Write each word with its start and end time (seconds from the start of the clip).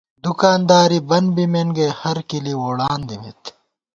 دُکانداری 0.23 0.99
بن 1.09 1.25
بِمېن 1.35 1.69
گئ 1.77 1.89
ہر 2.01 2.17
کِلی 2.29 2.53
ووڑان 2.59 2.99
دِمېت 3.07 3.41